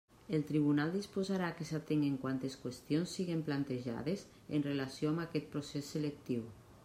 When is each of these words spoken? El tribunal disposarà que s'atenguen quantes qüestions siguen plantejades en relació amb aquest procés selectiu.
El 0.35 0.43
tribunal 0.51 0.93
disposarà 0.93 1.49
que 1.59 1.67
s'atenguen 1.71 2.15
quantes 2.23 2.55
qüestions 2.63 3.13
siguen 3.19 3.45
plantejades 3.51 4.25
en 4.59 4.67
relació 4.69 5.11
amb 5.13 5.25
aquest 5.27 5.53
procés 5.55 5.93
selectiu. 5.97 6.49